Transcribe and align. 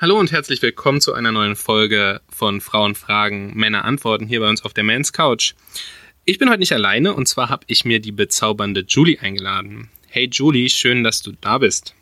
Hallo 0.00 0.18
und 0.18 0.32
herzlich 0.32 0.62
willkommen 0.62 1.02
zu 1.02 1.12
einer 1.12 1.30
neuen 1.30 1.56
Folge 1.56 2.22
von 2.30 2.62
Frauen 2.62 2.94
fragen, 2.94 3.52
Männer 3.54 3.84
antworten 3.84 4.26
hier 4.26 4.40
bei 4.40 4.48
uns 4.48 4.64
auf 4.64 4.72
der 4.72 4.82
Mans 4.82 5.12
Couch. 5.12 5.52
Ich 6.24 6.38
bin 6.38 6.48
heute 6.48 6.60
nicht 6.60 6.72
alleine 6.72 7.12
und 7.12 7.28
zwar 7.28 7.50
habe 7.50 7.66
ich 7.66 7.84
mir 7.84 8.00
die 8.00 8.10
bezaubernde 8.10 8.86
Julie 8.88 9.20
eingeladen. 9.20 9.90
Hey 10.08 10.26
Julie, 10.32 10.70
schön, 10.70 11.04
dass 11.04 11.20
du 11.20 11.32
da 11.38 11.58
bist. 11.58 11.94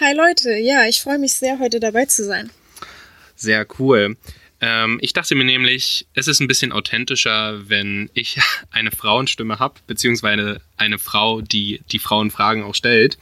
Hi 0.00 0.12
Leute, 0.12 0.56
ja, 0.56 0.88
ich 0.88 1.00
freue 1.00 1.20
mich 1.20 1.34
sehr, 1.34 1.60
heute 1.60 1.78
dabei 1.78 2.06
zu 2.06 2.24
sein. 2.24 2.50
Sehr 3.36 3.64
cool. 3.78 4.16
Ähm, 4.60 4.98
ich 5.00 5.12
dachte 5.12 5.36
mir 5.36 5.44
nämlich, 5.44 6.08
es 6.14 6.26
ist 6.26 6.40
ein 6.40 6.48
bisschen 6.48 6.72
authentischer, 6.72 7.68
wenn 7.68 8.10
ich 8.12 8.40
eine 8.72 8.90
Frauenstimme 8.90 9.60
habe, 9.60 9.78
beziehungsweise 9.86 10.62
eine 10.76 10.98
Frau, 10.98 11.42
die 11.42 11.80
die 11.92 12.00
Frauenfragen 12.00 12.64
auch 12.64 12.74
stellt. 12.74 13.18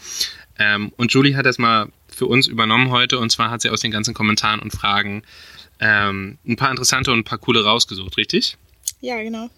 Ähm, 0.58 0.92
und 0.96 1.12
Julie 1.12 1.36
hat 1.36 1.46
das 1.46 1.58
mal 1.58 1.88
für 2.08 2.26
uns 2.26 2.46
übernommen 2.46 2.90
heute. 2.90 3.18
Und 3.18 3.30
zwar 3.30 3.50
hat 3.50 3.60
sie 3.62 3.70
aus 3.70 3.80
den 3.80 3.90
ganzen 3.90 4.14
Kommentaren 4.14 4.60
und 4.60 4.72
Fragen 4.72 5.22
ähm, 5.80 6.38
ein 6.46 6.56
paar 6.56 6.70
interessante 6.70 7.12
und 7.12 7.20
ein 7.20 7.24
paar 7.24 7.38
coole 7.38 7.64
rausgesucht, 7.64 8.16
richtig? 8.16 8.56
Ja, 9.00 9.20
genau. 9.22 9.50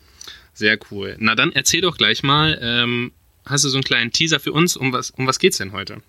Sehr 0.54 0.78
cool. 0.90 1.16
Na 1.18 1.34
dann 1.34 1.52
erzähl 1.52 1.82
doch 1.82 1.98
gleich 1.98 2.22
mal, 2.22 2.58
ähm, 2.62 3.12
hast 3.44 3.64
du 3.64 3.68
so 3.68 3.76
einen 3.76 3.84
kleinen 3.84 4.12
Teaser 4.12 4.40
für 4.40 4.52
uns? 4.52 4.76
Um 4.76 4.92
was, 4.92 5.10
um 5.10 5.26
was 5.26 5.38
geht's 5.38 5.58
denn 5.58 5.72
heute? 5.72 6.02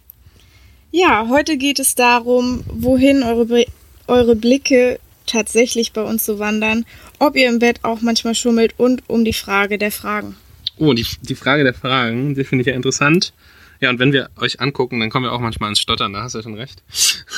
Ja, 0.92 1.28
heute 1.28 1.58
geht 1.58 1.80
es 1.80 1.96
darum, 1.96 2.64
wohin 2.68 3.24
eure, 3.24 3.66
eure 4.08 4.36
Blicke 4.36 5.00
tatsächlich 5.26 5.92
bei 5.92 6.02
uns 6.02 6.26
so 6.26 6.40
wandern, 6.40 6.86
ob 7.20 7.36
ihr 7.36 7.50
im 7.50 7.60
Bett 7.60 7.80
auch 7.84 8.02
manchmal 8.02 8.36
schummelt 8.36 8.74
und 8.78 9.04
um 9.08 9.26
die 9.26 9.34
Frage 9.34 9.78
der 9.78 9.92
Fragen. 9.92 10.38
Oh, 10.78 10.94
die, 10.94 11.06
die 11.22 11.36
Frage 11.36 11.64
der 11.64 11.74
Fragen, 11.74 12.36
die 12.36 12.44
finde 12.46 12.62
ich 12.62 12.68
ja 12.68 12.74
interessant. 12.74 13.34
Ja, 13.80 13.90
und 13.90 14.00
wenn 14.00 14.14
wir 14.14 14.30
euch 14.38 14.60
angucken, 14.60 15.00
dann 15.00 15.10
kommen 15.10 15.26
wir 15.26 15.32
auch 15.32 15.40
manchmal 15.40 15.70
ins 15.70 15.80
Stottern, 15.80 16.14
da 16.14 16.24
hast 16.24 16.34
du 16.34 16.40
ja 16.40 16.44
schon 16.44 16.56
recht. 16.56 16.84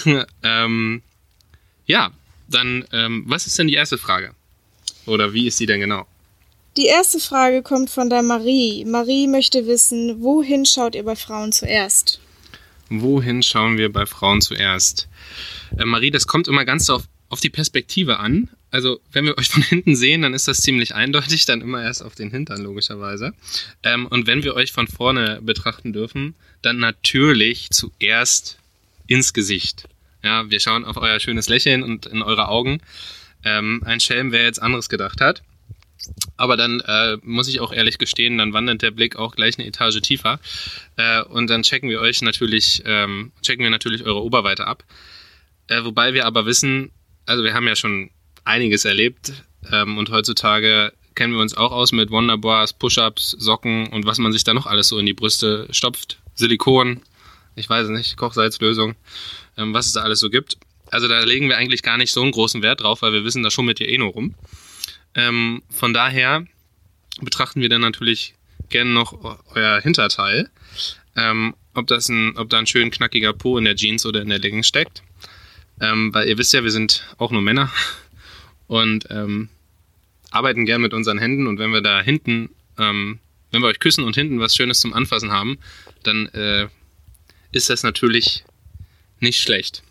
ähm, 0.44 1.02
ja, 1.86 2.12
dann, 2.48 2.86
ähm, 2.92 3.24
was 3.28 3.48
ist 3.48 3.58
denn 3.58 3.68
die 3.68 3.74
erste 3.74 3.98
Frage? 3.98 4.34
Oder 5.06 5.34
wie 5.34 5.48
ist 5.48 5.60
die 5.60 5.66
denn 5.66 5.80
genau? 5.80 6.06
Die 6.78 6.86
erste 6.86 7.20
Frage 7.20 7.62
kommt 7.62 7.90
von 7.90 8.10
der 8.10 8.22
Marie. 8.22 8.86
Marie 8.86 9.28
möchte 9.28 9.68
wissen, 9.68 10.22
wohin 10.22 10.66
schaut 10.66 10.96
ihr 10.96 11.04
bei 11.04 11.16
Frauen 11.16 11.52
zuerst? 11.52 12.20
Wohin 12.90 13.44
schauen 13.44 13.78
wir 13.78 13.92
bei 13.92 14.06
Frauen 14.06 14.42
zuerst? 14.42 15.08
Äh, 15.78 15.86
Marie, 15.86 16.12
das 16.12 16.28
kommt 16.28 16.48
immer 16.48 16.66
ganz 16.66 16.90
auf, 16.90 17.04
auf 17.30 17.40
die 17.40 17.50
Perspektive 17.50 18.20
an 18.20 18.50
also 18.72 19.00
wenn 19.12 19.26
wir 19.26 19.38
euch 19.38 19.50
von 19.50 19.64
hinten 19.64 19.96
sehen, 19.96 20.22
dann 20.22 20.34
ist 20.34 20.48
das 20.48 20.62
ziemlich 20.62 20.94
eindeutig, 20.96 21.46
dann 21.46 21.62
immer 21.62 21.82
erst 21.82 22.04
auf 22.04 22.16
den 22.16 22.32
Hintern 22.32 22.62
logischerweise. 22.62 23.34
Ähm, 23.84 24.06
und 24.08 24.28
wenn 24.28 24.44
wir 24.44 24.56
euch 24.56 24.72
von 24.72 24.88
vorne 24.88 25.40
betrachten 25.42 25.94
dürfen, 25.94 26.36
dann 26.62 26.78
natürlich 26.78 27.70
zuerst 27.72 28.58
ins 29.08 29.34
Gesicht. 29.34 29.88
Ja, 30.24 30.50
wir 30.50 30.60
schauen 30.60 30.86
auf 30.86 30.98
euer 30.98 31.20
schönes 31.20 31.50
Lächeln 31.50 31.84
und 31.84 32.06
in 32.06 32.22
eure 32.22 32.50
Augen. 32.50 32.82
Ähm, 33.44 33.82
ein 33.86 34.00
Schelm, 34.00 34.32
wer 34.32 34.44
jetzt 34.44 34.62
anderes 34.62 34.90
gedacht 34.90 35.22
hat. 35.22 35.42
Aber 36.38 36.56
dann 36.56 36.80
äh, 36.82 37.18
muss 37.24 37.48
ich 37.48 37.60
auch 37.60 37.74
ehrlich 37.74 37.98
gestehen, 37.98 38.38
dann 38.38 38.54
wandert 38.54 38.82
der 38.82 38.92
Blick 38.92 39.16
auch 39.16 39.36
gleich 39.36 39.58
eine 39.58 39.68
Etage 39.68 40.02
tiefer. 40.02 40.40
Äh, 40.96 41.24
und 41.24 41.50
dann 41.50 41.64
checken 41.64 41.90
wir 41.90 42.02
euch 42.02 42.22
natürlich, 42.22 42.84
ähm, 42.86 43.32
checken 43.42 43.64
wir 43.64 43.70
natürlich 43.70 44.06
eure 44.06 44.22
Oberweite 44.22 44.68
ab. 44.68 44.84
Äh, 45.68 45.84
wobei 45.84 46.14
wir 46.14 46.26
aber 46.26 46.46
wissen, 46.46 46.92
also 47.26 47.44
wir 47.44 47.54
haben 47.54 47.68
ja 47.68 47.76
schon 47.76 48.10
einiges 48.46 48.86
erlebt 48.86 49.34
ähm, 49.72 49.98
und 49.98 50.10
heutzutage 50.10 50.94
kennen 51.16 51.34
wir 51.34 51.42
uns 51.42 51.56
auch 51.58 51.72
aus 51.72 51.92
mit 51.92 52.12
Wonderbars, 52.12 52.74
Push-Ups, 52.74 53.32
Socken 53.32 53.88
und 53.88 54.06
was 54.06 54.20
man 54.20 54.32
sich 54.32 54.44
da 54.44 54.54
noch 54.54 54.66
alles 54.66 54.88
so 54.88 54.98
in 54.98 55.06
die 55.06 55.14
Brüste 55.14 55.68
stopft. 55.72 56.20
Silikon, 56.36 57.02
ich 57.56 57.70
weiß 57.70 57.90
nicht, 57.90 58.16
Kochsalzlösung, 58.16 58.96
ähm, 59.58 59.74
was 59.74 59.88
es 59.88 59.94
da 59.94 60.02
alles 60.02 60.20
so 60.20 60.30
gibt. 60.30 60.58
Also 60.92 61.08
da 61.08 61.20
legen 61.20 61.50
wir 61.50 61.58
eigentlich 61.58 61.84
gar 61.84 61.98
nicht 61.98 62.12
so 62.12 62.22
einen 62.22 62.32
großen 62.32 62.62
Wert 62.62 62.82
drauf, 62.82 63.02
weil 63.02 63.14
wir 63.14 63.26
wissen, 63.26 63.44
da 63.44 63.52
schummelt 63.52 63.80
ihr 63.80 63.90
eh 63.90 63.98
nur 63.98 64.14
rum. 64.14 64.36
Ähm, 65.14 65.62
von 65.70 65.94
daher 65.94 66.46
betrachten 67.22 67.62
wir 67.62 67.70
dann 67.70 67.82
natürlich 67.82 68.36
gerne 68.70 68.92
noch 68.92 69.42
euer 69.54 69.82
Hinterteil. 69.82 70.50
Ähm, 71.16 71.54
ob, 71.74 71.88
das 71.88 72.08
ein, 72.10 72.38
ob 72.38 72.50
da 72.50 72.60
ein 72.60 72.68
schön 72.68 72.92
knackiger 72.92 73.34
Po 73.34 73.58
in 73.58 73.66
der 73.66 73.76
Jeans 73.76 74.06
oder 74.06 74.22
in 74.22 74.30
der 74.30 74.40
Leggings 74.40 74.68
steckt. 74.68 75.04
Ähm, 75.82 76.14
weil 76.14 76.28
ihr 76.28 76.38
wisst 76.38 76.54
ja, 76.54 76.64
wir 76.64 76.72
sind 76.72 77.04
auch 77.18 77.32
nur 77.32 77.42
Männer 77.42 77.72
und 78.70 79.08
ähm, 79.10 79.50
arbeiten 80.30 80.66
gern 80.66 80.82
mit 80.82 80.94
unseren 80.94 81.18
Händen 81.18 81.48
und 81.48 81.58
wenn 81.58 81.72
wir 81.72 81.82
da 81.82 82.02
hinten, 82.02 82.52
ähm, 82.78 83.20
wenn 83.52 83.62
wir 83.62 83.68
euch 83.68 83.80
küssen 83.80 84.04
und 84.04 84.16
hinten 84.16 84.40
was 84.40 84.56
Schönes 84.56 84.80
zum 84.80 84.94
Anfassen 84.94 85.32
haben, 85.32 85.58
dann 86.04 86.28
äh, 86.28 86.68
ist 87.52 87.72
das 87.72 87.82
natürlich 87.82 88.46
nicht 89.20 89.42
schlecht. 89.42 89.82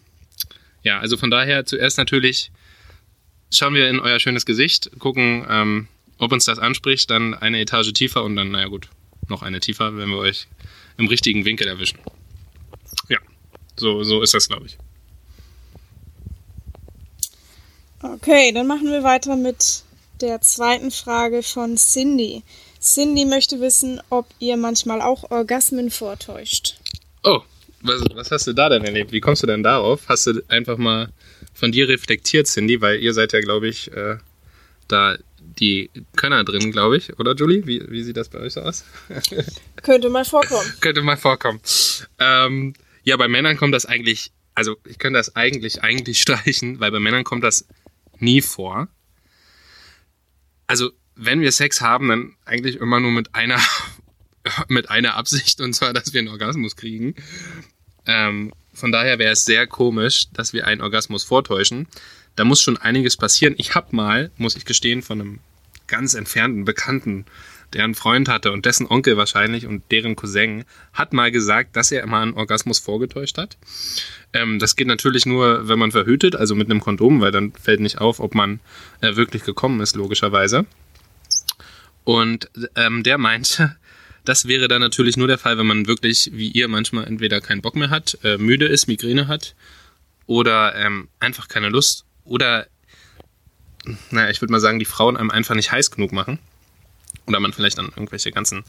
Ja, 0.84 1.00
also 1.00 1.17
von 1.17 1.31
daher 1.31 1.67
zuerst 1.67 1.99
natürlich 1.99 2.53
schauen 3.53 3.75
wir 3.75 3.91
in 3.91 3.99
euer 3.99 4.21
schönes 4.21 4.47
Gesicht, 4.47 4.91
gucken, 5.00 5.44
ähm, 5.50 5.88
ob 6.19 6.31
uns 6.31 6.44
das 6.44 6.61
anspricht, 6.61 7.11
dann 7.11 7.34
eine 7.34 7.61
Etage 7.61 7.93
tiefer 7.93 8.22
und 8.22 8.37
dann, 8.37 8.53
naja 8.53 8.69
gut, 8.69 8.88
noch 9.28 9.43
eine 9.43 9.59
tiefer, 9.59 9.97
wenn 9.97 10.09
wir 10.09 10.19
euch 10.19 10.47
im 10.99 11.09
richtigen 11.09 11.44
Winkel 11.44 11.67
erwischen. 11.67 11.99
Ja, 13.09 13.19
so, 13.77 14.05
so 14.05 14.22
ist 14.22 14.34
das, 14.34 14.49
glaube 14.49 14.67
ich. 14.67 14.78
Okay, 18.03 18.53
dann 18.53 18.66
machen 18.66 18.91
wir 18.91 19.03
weiter 19.03 19.36
mit 19.36 19.82
der 20.20 20.41
zweiten 20.41 20.91
Frage 20.91 21.42
von 21.42 21.76
Cindy. 21.76 22.42
Cindy 22.81 23.25
möchte 23.25 23.60
wissen, 23.60 24.00
ob 24.09 24.26
ihr 24.38 24.56
manchmal 24.56 25.00
auch 25.00 25.31
Orgasmen 25.31 25.91
vortäuscht. 25.91 26.78
Oh, 27.25 27.41
was, 27.82 28.03
was 28.14 28.31
hast 28.31 28.47
du 28.47 28.53
da 28.53 28.69
denn 28.69 28.84
erlebt? 28.84 29.12
Wie 29.12 29.20
kommst 29.20 29.42
du 29.42 29.47
denn 29.47 29.62
darauf? 29.62 30.08
Hast 30.08 30.26
du 30.26 30.42
einfach 30.48 30.78
mal 30.78 31.08
von 31.54 31.72
dir 31.72 31.88
reflektiert, 31.88 32.47
Cindy? 32.47 32.81
Weil 32.81 33.00
ihr 33.00 33.14
seid 33.14 33.32
ja, 33.32 33.41
glaube 33.41 33.69
ich, 33.69 33.91
äh, 33.92 34.19
da 34.87 35.16
die 35.58 35.91
Könner 36.16 36.44
drin, 36.44 36.70
glaube 36.70 36.97
ich, 36.97 37.19
oder 37.19 37.34
Julie? 37.34 37.66
Wie, 37.66 37.82
wie 37.91 38.03
sieht 38.03 38.16
das 38.16 38.28
bei 38.28 38.38
euch 38.38 38.53
so 38.53 38.60
aus? 38.60 38.84
Könnte 39.82 40.08
mal 40.08 40.25
vorkommen. 40.25 40.72
Könnte 40.81 41.03
mal 41.03 41.16
vorkommen. 41.16 41.60
Ähm, 42.19 42.75
ja, 43.03 43.16
bei 43.16 43.28
Männern 43.28 43.56
kommt 43.56 43.75
das 43.75 43.87
eigentlich, 43.87 44.31
also 44.54 44.76
ich 44.84 44.98
könnte 44.98 45.19
das 45.19 45.34
eigentlich, 45.34 45.82
eigentlich 45.82 46.20
streichen, 46.20 46.78
weil 46.81 46.91
bei 46.91 47.00
Männern 47.00 47.25
kommt 47.25 47.44
das 47.44 47.64
nie 48.21 48.41
vor. 48.41 48.89
Also, 50.67 50.91
wenn 51.15 51.41
wir 51.41 51.53
Sex 51.53 51.81
haben, 51.81 52.09
dann 52.09 52.37
eigentlich 52.45 52.77
immer 52.77 53.01
nur 53.01 53.11
mit 53.11 53.34
einer, 53.34 53.59
mit 54.69 54.91
einer 54.91 55.15
Absicht, 55.15 55.61
und 55.61 55.73
zwar, 55.75 55.93
dass 55.93 56.12
wir 56.12 56.21
einen 56.21 56.29
Orgasmus 56.29 56.77
kriegen. 56.77 57.15
Ähm, 58.06 58.53
von 58.73 58.93
daher 58.93 59.19
wäre 59.19 59.33
es 59.33 59.45
sehr 59.45 59.67
komisch, 59.67 60.29
dass 60.33 60.53
wir 60.53 60.67
einen 60.67 60.81
Orgasmus 60.81 61.25
vortäuschen. 61.25 61.89
Da 62.37 62.45
muss 62.45 62.62
schon 62.62 62.77
einiges 62.77 63.17
passieren. 63.17 63.55
Ich 63.59 63.75
habe 63.75 63.95
mal, 63.97 64.31
muss 64.37 64.56
ich 64.56 64.65
gestehen, 64.65 65.03
von 65.03 65.21
einem 65.21 65.41
ganz 65.89 66.15
entfernten 66.15 66.65
Bekannten 66.65 67.25
der 67.73 67.84
einen 67.84 67.95
Freund 67.95 68.29
hatte 68.29 68.53
und 68.53 68.65
dessen 68.65 68.87
Onkel 68.87 69.17
wahrscheinlich 69.17 69.67
und 69.67 69.83
deren 69.91 70.17
Cousin 70.17 70.65
hat 70.93 71.12
mal 71.12 71.31
gesagt, 71.31 71.77
dass 71.77 71.93
er 71.93 72.03
immer 72.03 72.21
einen 72.21 72.34
Orgasmus 72.34 72.79
vorgetäuscht 72.79 73.39
hat. 73.39 73.59
Ähm, 74.33 74.59
das 74.59 74.77
geht 74.77 74.87
natürlich 74.87 75.27
nur, 75.27 75.69
wenn 75.69 75.79
man 75.79 75.93
verhütet, 75.93 76.37
also 76.37 76.55
mit 76.55 76.71
einem 76.71 76.81
Kondom, 76.81 77.21
weil 77.21 77.33
dann 77.33 77.53
fällt 77.53 77.81
nicht 77.81 77.99
auf, 77.99 78.21
ob 78.21 78.34
man 78.34 78.61
äh, 79.01 79.17
wirklich 79.17 79.45
gekommen 79.45 79.81
ist, 79.81 79.97
logischerweise. 79.97 80.67
Und 82.05 82.51
ähm, 82.75 83.03
der 83.03 83.19
meinte, 83.19 83.77
das 84.25 84.49
wäre 84.49 84.69
dann 84.69 84.81
natürlich 84.81 85.17
nur 85.17 85.29
der 85.29 85.39
Fall, 85.39 85.59
wenn 85.59 85.67
man 85.67 85.87
wirklich, 85.87 86.31
wie 86.33 86.49
ihr 86.50 86.69
manchmal, 86.69 87.06
entweder 87.06 87.41
keinen 87.41 87.62
Bock 87.62 87.77
mehr 87.77 87.91
hat, 87.91 88.19
äh, 88.25 88.39
müde 88.39 88.67
ist, 88.67 88.87
Migräne 88.87 89.29
hat 89.29 89.55
oder 90.27 90.75
ähm, 90.75 91.09
einfach 91.21 91.49
keine 91.49 91.69
Lust 91.71 92.05
oder, 92.25 92.67
naja, 94.11 94.31
ich 94.31 94.41
würde 94.41 94.53
mal 94.53 94.61
sagen, 94.61 94.79
die 94.79 94.85
Frauen 94.85 95.17
einem 95.17 95.31
einfach 95.31 95.55
nicht 95.55 95.73
heiß 95.73 95.91
genug 95.91 96.12
machen. 96.12 96.39
Oder 97.28 97.41
man 97.41 97.53
vielleicht 97.53 97.78
an 97.78 97.87
irgendwelche 97.87 98.33
ganzen, 98.33 98.65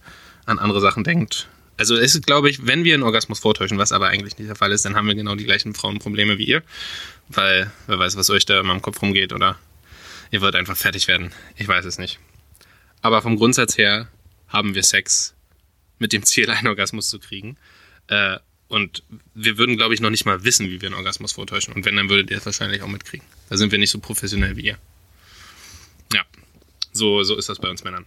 an 0.46 0.60
andere 0.60 0.82
Sachen 0.82 1.04
denkt. 1.04 1.48
Also 1.78 1.96
es 1.96 2.14
ist, 2.14 2.26
glaube 2.26 2.50
ich, 2.50 2.68
wenn 2.68 2.84
wir 2.84 2.94
einen 2.94 3.04
Orgasmus 3.04 3.40
vortäuschen, 3.40 3.78
was 3.78 3.94
aber 3.94 4.10
eigentlich 4.10 4.38
nicht 4.38 4.50
der 4.50 4.58
Fall 4.58 4.74
ist, 4.74 4.84
dann 4.84 4.98
haben 4.98 5.08
wir 5.08 5.16
genau 5.16 5.36
die 5.36 5.46
gleichen 5.46 5.74
Frauenprobleme 5.74 6.38
wie 6.38 6.44
ihr. 6.44 6.62
Weil 7.30 7.72
wer 7.88 7.98
weiß, 7.98 8.18
was 8.18 8.30
euch 8.30 8.46
da 8.46 8.60
immer 8.60 8.74
im 8.74 8.82
Kopf 8.82 9.02
rumgeht 9.02 9.32
oder 9.32 9.58
ihr 10.30 10.42
wollt 10.42 10.56
einfach 10.56 10.76
fertig 10.76 11.08
werden. 11.08 11.32
Ich 11.56 11.68
weiß 11.68 11.86
es 11.86 11.98
nicht. 11.98 12.20
Aber 13.02 13.22
vom 13.22 13.38
Grundsatz 13.38 13.78
her 13.78 14.10
haben 14.50 14.76
wir 14.76 14.84
Sex 14.84 15.36
mit 16.00 16.12
dem 16.12 16.24
Ziel, 16.24 16.50
einen 16.50 16.68
Orgasmus 16.68 17.10
zu 17.10 17.18
kriegen. 17.18 17.56
Äh, 18.08 18.40
und 18.68 19.04
wir 19.34 19.58
würden, 19.58 19.78
glaube 19.78 19.94
ich, 19.94 20.02
noch 20.02 20.10
nicht 20.10 20.26
mal 20.26 20.44
wissen, 20.44 20.70
wie 20.70 20.82
wir 20.82 20.90
einen 20.90 20.96
Orgasmus 20.96 21.32
vortäuschen. 21.32 21.74
Und 21.74 21.86
wenn, 21.86 21.96
dann 21.96 22.10
würdet 22.10 22.30
ihr 22.30 22.38
es 22.38 22.46
wahrscheinlich 22.46 22.82
auch 22.82 22.88
mitkriegen. 22.88 23.26
Da 23.50 23.58
sind 23.58 23.72
wir 23.72 23.80
nicht 23.80 23.90
so 23.90 24.00
professionell 24.00 24.58
wie 24.58 24.66
ihr. 24.66 24.78
Ja, 26.14 26.24
so, 26.92 27.24
so 27.24 27.38
ist 27.38 27.50
das 27.50 27.60
bei 27.60 27.70
uns 27.70 27.84
Männern. 27.84 28.06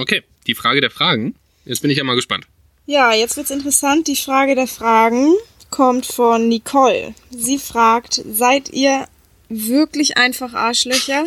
Okay, 0.00 0.22
die 0.46 0.54
Frage 0.54 0.80
der 0.80 0.90
Fragen. 0.90 1.34
Jetzt 1.66 1.82
bin 1.82 1.90
ich 1.90 1.98
ja 1.98 2.04
mal 2.04 2.14
gespannt. 2.14 2.46
Ja, 2.86 3.12
jetzt 3.12 3.36
wird's 3.36 3.50
interessant. 3.50 4.08
Die 4.08 4.16
Frage 4.16 4.54
der 4.54 4.66
Fragen 4.66 5.34
kommt 5.68 6.06
von 6.06 6.48
Nicole. 6.48 7.14
Sie 7.28 7.58
fragt, 7.58 8.14
seid 8.14 8.70
ihr 8.70 9.06
wirklich 9.50 10.16
einfach 10.16 10.54
Arschlöcher? 10.54 11.26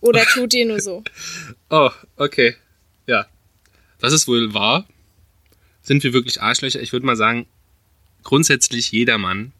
Oder 0.00 0.24
tut 0.34 0.54
ihr 0.54 0.66
nur 0.66 0.78
so? 0.78 1.02
Oh, 1.68 1.90
okay. 2.16 2.54
Ja. 3.08 3.26
Was 3.98 4.12
ist 4.12 4.28
wohl 4.28 4.54
wahr? 4.54 4.86
Sind 5.82 6.04
wir 6.04 6.12
wirklich 6.12 6.40
Arschlöcher? 6.40 6.80
Ich 6.80 6.92
würde 6.92 7.06
mal 7.06 7.16
sagen, 7.16 7.44
grundsätzlich 8.22 8.92
jeder 8.92 9.18
Mann 9.18 9.50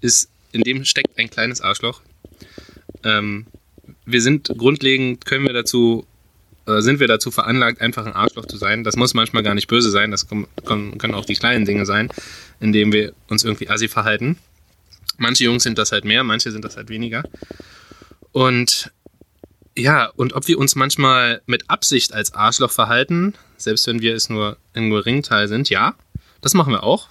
ist 0.00 0.28
in 0.50 0.62
dem 0.62 0.84
steckt 0.84 1.16
ein 1.16 1.30
kleines 1.30 1.60
Arschloch. 1.60 2.02
Ähm, 3.04 3.46
wir 4.04 4.20
sind 4.20 4.48
grundlegend, 4.58 5.24
können 5.26 5.46
wir 5.46 5.52
dazu, 5.52 6.06
äh, 6.70 6.82
sind 6.82 7.00
wir 7.00 7.08
dazu 7.08 7.30
veranlagt, 7.30 7.80
einfach 7.80 8.06
ein 8.06 8.14
Arschloch 8.14 8.46
zu 8.46 8.56
sein. 8.56 8.84
Das 8.84 8.96
muss 8.96 9.14
manchmal 9.14 9.42
gar 9.42 9.54
nicht 9.54 9.68
böse 9.68 9.90
sein, 9.90 10.10
das 10.10 10.26
können, 10.28 11.14
auch 11.14 11.24
die 11.24 11.34
kleinen 11.34 11.64
Dinge 11.64 11.86
sein, 11.86 12.08
indem 12.60 12.92
wir 12.92 13.12
uns 13.28 13.44
irgendwie 13.44 13.68
assi 13.68 13.88
verhalten. 13.88 14.38
Manche 15.18 15.44
Jungs 15.44 15.62
sind 15.62 15.78
das 15.78 15.92
halt 15.92 16.04
mehr, 16.04 16.24
manche 16.24 16.50
sind 16.50 16.64
das 16.64 16.76
halt 16.76 16.88
weniger. 16.88 17.22
Und 18.32 18.90
ja, 19.76 20.06
und 20.16 20.34
ob 20.34 20.48
wir 20.48 20.58
uns 20.58 20.74
manchmal 20.76 21.42
mit 21.46 21.68
Absicht 21.70 22.12
als 22.12 22.32
Arschloch 22.34 22.70
verhalten, 22.70 23.34
selbst 23.56 23.86
wenn 23.86 24.00
wir 24.00 24.14
es 24.14 24.28
nur 24.28 24.56
in 24.74 24.90
geringen 24.90 25.22
Teil 25.22 25.48
sind, 25.48 25.70
ja, 25.70 25.94
das 26.40 26.54
machen 26.54 26.72
wir 26.72 26.82
auch. 26.82 27.08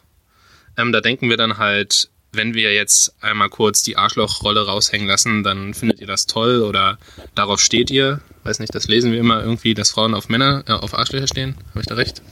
Ähm, 0.77 0.91
da 0.91 1.01
denken 1.01 1.29
wir 1.29 1.37
dann 1.37 1.57
halt, 1.57 2.09
wenn 2.31 2.53
wir 2.53 2.73
jetzt 2.73 3.15
einmal 3.21 3.49
kurz 3.49 3.83
die 3.83 3.97
Arschlochrolle 3.97 4.65
raushängen 4.65 5.07
lassen, 5.07 5.43
dann 5.43 5.73
findet 5.73 5.99
ihr 5.99 6.07
das 6.07 6.25
toll 6.25 6.61
oder 6.61 6.97
darauf 7.35 7.59
steht 7.59 7.89
ihr. 7.89 8.21
Weiß 8.49 8.57
nicht, 8.57 8.73
das 8.73 8.87
lesen 8.87 9.11
wir 9.11 9.19
immer 9.19 9.43
irgendwie, 9.43 9.75
dass 9.75 9.91
Frauen 9.91 10.15
auf 10.15 10.27
Männer, 10.27 10.63
äh, 10.65 10.71
auf 10.71 10.95
Arschlöcher 10.95 11.27
stehen. 11.27 11.55
Habe 11.69 11.81
ich 11.81 11.85
da 11.85 11.93
recht? 11.93 12.23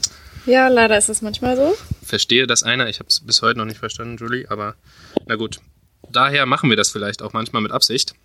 Ja, 0.47 0.67
leider 0.67 0.97
ist 0.97 1.09
es 1.09 1.21
manchmal 1.21 1.55
so. 1.55 1.77
Verstehe 2.03 2.47
das 2.47 2.63
einer. 2.63 2.89
Ich 2.89 2.97
habe 2.97 3.07
es 3.07 3.19
bis 3.19 3.43
heute 3.43 3.59
noch 3.59 3.65
nicht 3.65 3.77
verstanden, 3.77 4.17
Julie, 4.17 4.49
aber 4.49 4.73
na 5.27 5.35
gut. 5.35 5.59
Daher 6.11 6.47
machen 6.47 6.71
wir 6.71 6.75
das 6.75 6.89
vielleicht 6.89 7.21
auch 7.21 7.33
manchmal 7.33 7.61
mit 7.61 7.71
Absicht. 7.71 8.15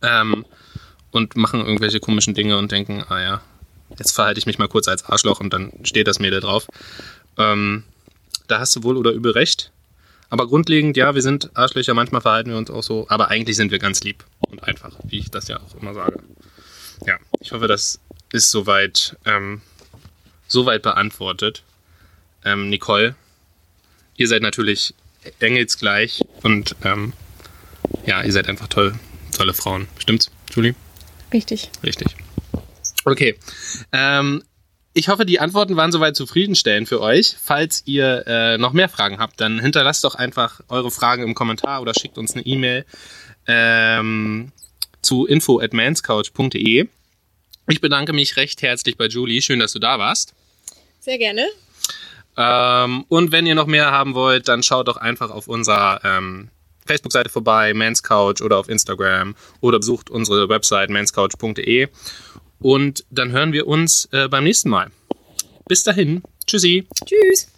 Ähm, 0.00 0.46
und 1.10 1.34
machen 1.34 1.58
irgendwelche 1.58 1.98
komischen 1.98 2.34
Dinge 2.34 2.56
und 2.56 2.70
denken, 2.70 3.04
ah 3.08 3.20
ja, 3.20 3.42
jetzt 3.98 4.12
verhalte 4.12 4.38
ich 4.38 4.46
mich 4.46 4.60
mal 4.60 4.68
kurz 4.68 4.86
als 4.86 5.04
Arschloch 5.04 5.40
und 5.40 5.52
dann 5.52 5.72
steht 5.82 6.06
das 6.06 6.20
Mädel 6.20 6.38
drauf. 6.38 6.68
Ähm, 7.36 7.82
da 8.46 8.60
hast 8.60 8.76
du 8.76 8.84
wohl 8.84 8.96
oder 8.96 9.10
übel 9.10 9.32
recht. 9.32 9.72
Aber 10.30 10.46
grundlegend, 10.46 10.96
ja, 10.96 11.16
wir 11.16 11.22
sind 11.22 11.50
Arschlöcher, 11.54 11.94
manchmal 11.94 12.20
verhalten 12.20 12.50
wir 12.50 12.58
uns 12.58 12.70
auch 12.70 12.84
so, 12.84 13.06
aber 13.08 13.26
eigentlich 13.28 13.56
sind 13.56 13.72
wir 13.72 13.80
ganz 13.80 14.04
lieb 14.04 14.24
und 14.48 14.62
einfach, 14.62 14.92
wie 15.02 15.18
ich 15.18 15.32
das 15.32 15.48
ja 15.48 15.58
auch 15.58 15.74
immer 15.82 15.94
sage. 15.94 16.22
Ich 17.42 17.50
hoffe, 17.50 17.66
das 17.66 17.98
ist 18.32 18.50
soweit, 18.52 19.16
ähm, 19.26 19.62
soweit 20.46 20.82
beantwortet. 20.82 21.64
Ähm, 22.44 22.70
Nicole, 22.70 23.16
ihr 24.16 24.28
seid 24.28 24.42
natürlich 24.42 24.94
engelsgleich 25.40 26.24
und 26.42 26.76
ähm, 26.84 27.12
ja, 28.06 28.22
ihr 28.22 28.32
seid 28.32 28.48
einfach 28.48 28.68
toll, 28.68 28.94
tolle 29.36 29.54
Frauen. 29.54 29.88
Stimmt's, 29.98 30.30
Julie? 30.54 30.74
Richtig. 31.32 31.70
Richtig. 31.82 32.14
Okay. 33.04 33.36
Ähm, 33.92 34.44
ich 34.94 35.08
hoffe, 35.08 35.26
die 35.26 35.40
Antworten 35.40 35.76
waren 35.76 35.90
soweit 35.90 36.14
zufriedenstellend 36.14 36.88
für 36.88 37.00
euch. 37.00 37.36
Falls 37.42 37.82
ihr 37.86 38.24
äh, 38.26 38.58
noch 38.58 38.72
mehr 38.72 38.88
Fragen 38.88 39.18
habt, 39.18 39.40
dann 39.40 39.58
hinterlasst 39.58 40.04
doch 40.04 40.14
einfach 40.14 40.60
eure 40.68 40.92
Fragen 40.92 41.24
im 41.24 41.34
Kommentar 41.34 41.82
oder 41.82 41.92
schickt 41.94 42.18
uns 42.18 42.34
eine 42.34 42.46
E-Mail 42.46 42.84
ähm, 43.48 44.52
zu 45.00 45.26
info 45.26 45.58
at 45.58 45.72
manscouch.de. 45.72 46.88
Ich 47.68 47.80
bedanke 47.80 48.12
mich 48.12 48.36
recht 48.36 48.62
herzlich 48.62 48.96
bei 48.96 49.06
Julie. 49.06 49.40
Schön, 49.40 49.60
dass 49.60 49.72
du 49.72 49.78
da 49.78 49.98
warst. 49.98 50.34
Sehr 51.00 51.18
gerne. 51.18 51.46
Ähm, 52.36 53.04
und 53.08 53.32
wenn 53.32 53.46
ihr 53.46 53.54
noch 53.54 53.66
mehr 53.66 53.90
haben 53.90 54.14
wollt, 54.14 54.48
dann 54.48 54.62
schaut 54.62 54.88
doch 54.88 54.96
einfach 54.96 55.30
auf 55.30 55.48
unserer 55.48 56.00
ähm, 56.04 56.48
Facebook-Seite 56.86 57.30
vorbei, 57.30 57.74
Manscouch 57.74 58.40
oder 58.42 58.58
auf 58.58 58.68
Instagram 58.68 59.34
oder 59.60 59.78
besucht 59.78 60.10
unsere 60.10 60.48
Website 60.48 60.90
manscouch.de. 60.90 61.88
Und 62.58 63.04
dann 63.10 63.32
hören 63.32 63.52
wir 63.52 63.66
uns 63.66 64.08
äh, 64.12 64.28
beim 64.28 64.44
nächsten 64.44 64.70
Mal. 64.70 64.90
Bis 65.68 65.82
dahin. 65.82 66.22
Tschüssi. 66.46 66.86
Tschüss. 67.04 67.51